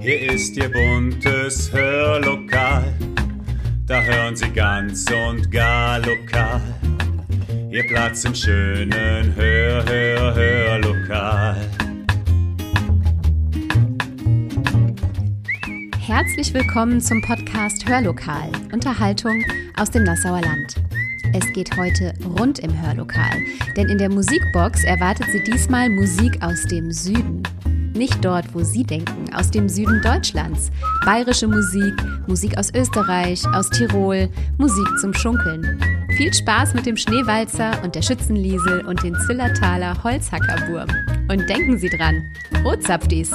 [0.00, 2.84] Hier ist Ihr buntes Hörlokal,
[3.86, 6.62] da hören Sie ganz und gar lokal.
[7.70, 11.56] Ihr Platz im schönen Hör, Hör, Hörlokal.
[16.00, 19.44] Herzlich willkommen zum Podcast Hörlokal, Unterhaltung
[19.76, 20.76] aus dem Nassauer Land.
[21.34, 23.38] Es geht heute rund im Hörlokal,
[23.76, 27.43] denn in der Musikbox erwartet Sie diesmal Musik aus dem Süden.
[27.94, 30.72] Nicht dort, wo Sie denken, aus dem Süden Deutschlands.
[31.04, 31.94] Bayerische Musik,
[32.26, 34.28] Musik aus Österreich, aus Tirol,
[34.58, 35.80] Musik zum Schunkeln.
[36.16, 40.88] Viel Spaß mit dem Schneewalzer und der Schützenliesel und den Zillertaler Holzhackerwurm.
[41.30, 42.20] Und denken Sie dran,
[42.64, 43.30] Rotzapftis!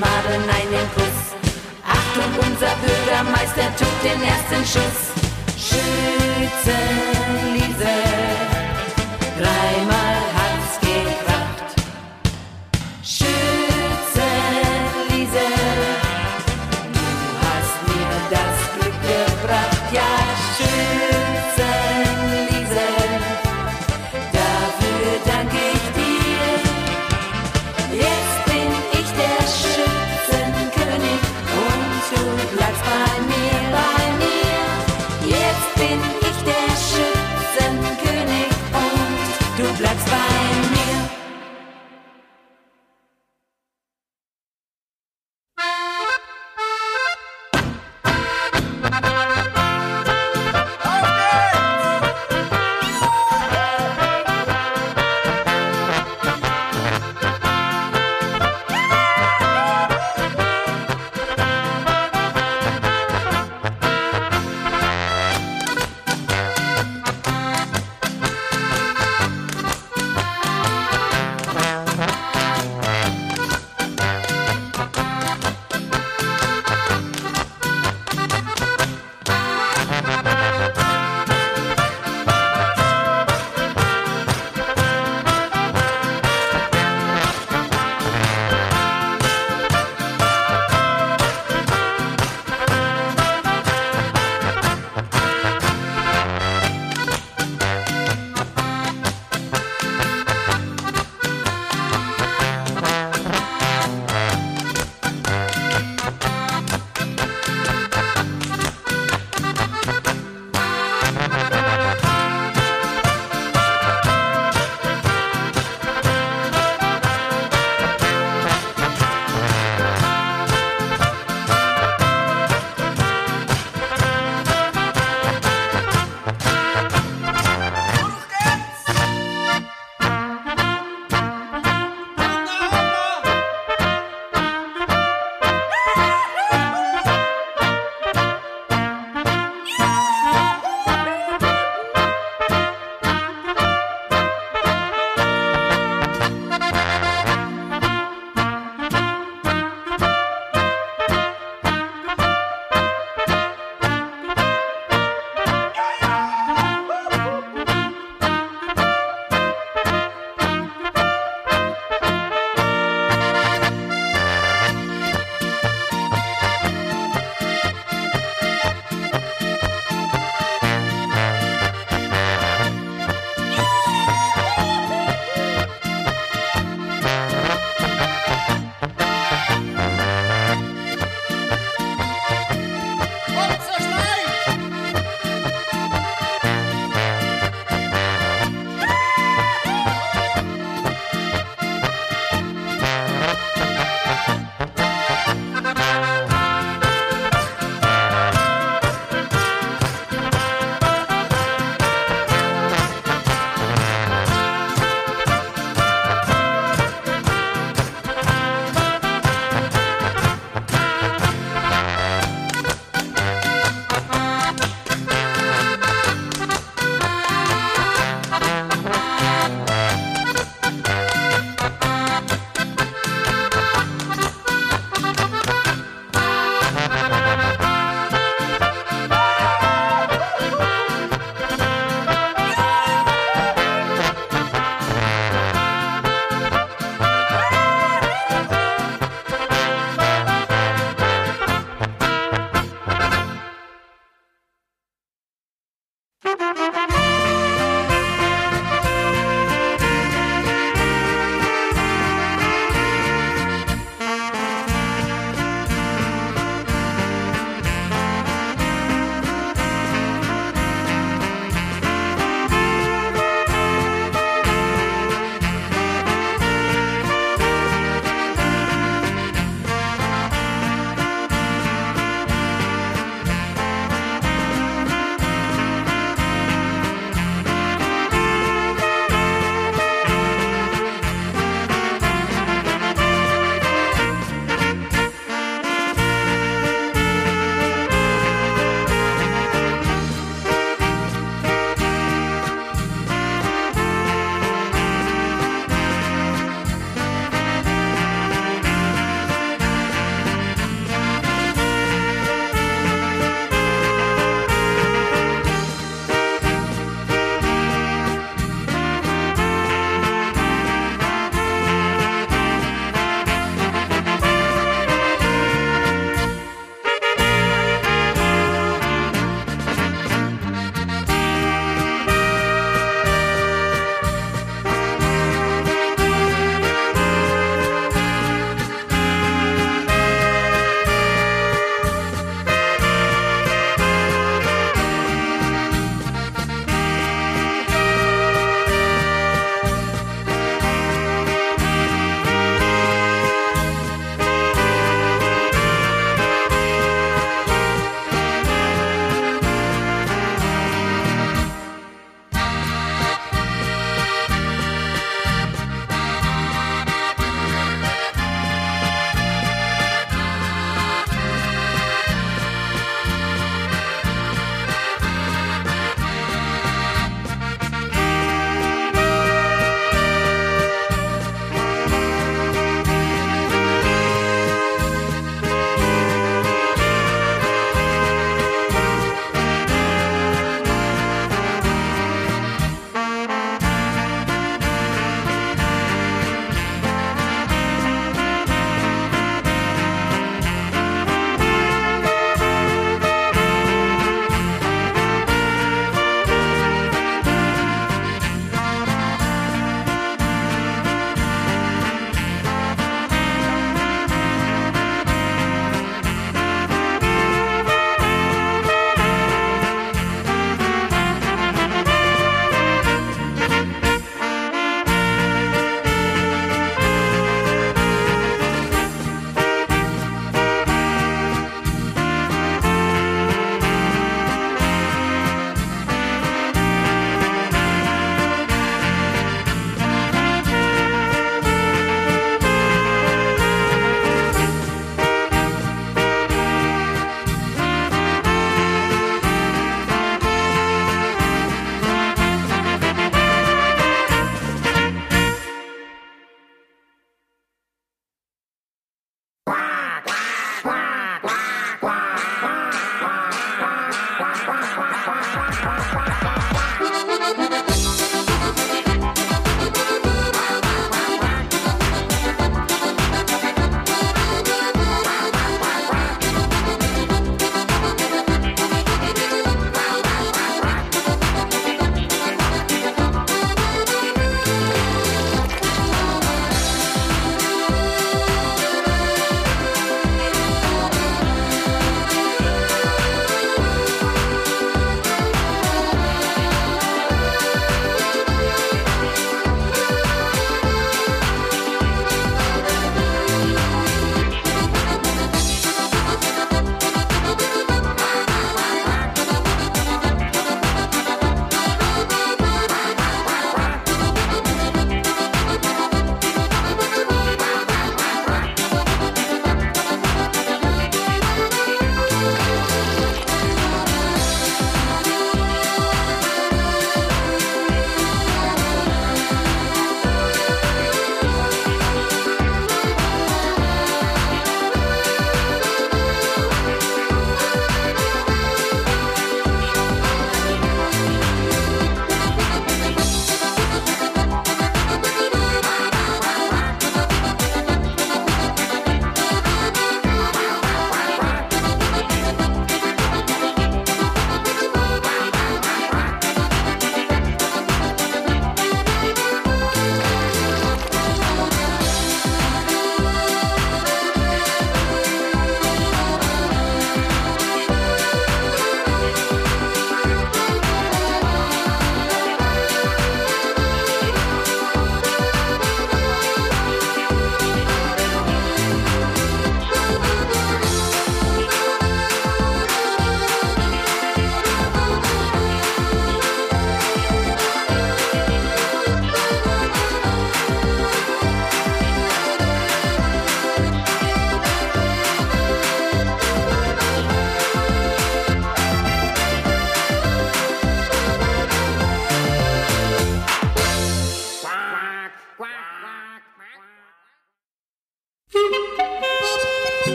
[0.00, 1.36] Madeln einen Kuss.
[1.86, 5.12] Achtung, unser Bürgermeister tut den ersten Schuss.
[5.58, 6.40] Schützen,
[7.52, 8.09] Schützenliese.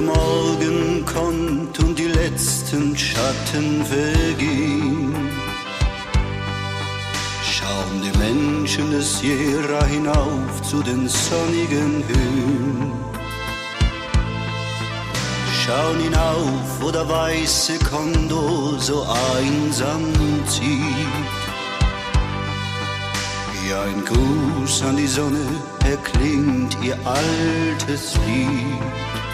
[0.00, 5.14] Der Morgen kommt und die letzten Schatten vergehen,
[7.42, 12.92] schauen die Menschen des Sierra hinauf zu den sonnigen Höhen.
[15.60, 20.12] Schauen hinauf, wo der weiße Kondor so einsam
[20.46, 21.40] zieht.
[23.68, 25.46] Ja, ein Gruß an die Sonne
[25.84, 29.29] erklingt ihr altes Lied.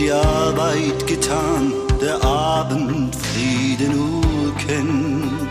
[0.00, 5.50] Die Arbeit getan, der Abend Frieden nur kennt,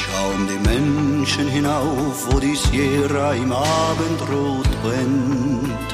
[0.00, 5.90] schauen die Menschen hinauf, wo die Sierra im Abendrot brennt.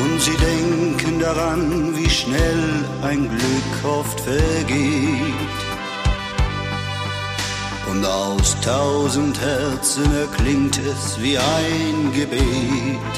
[0.00, 5.60] Und sie denken daran, wie schnell ein Glück oft vergeht.
[7.90, 13.14] Und aus tausend Herzen erklingt es wie ein Gebet.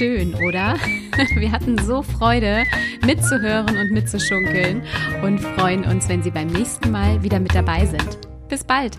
[0.00, 0.76] Schön, oder?
[1.36, 2.64] Wir hatten so Freude,
[3.04, 4.82] mitzuhören und mitzuschunkeln
[5.22, 8.16] und freuen uns, wenn Sie beim nächsten Mal wieder mit dabei sind.
[8.48, 8.96] Bis bald!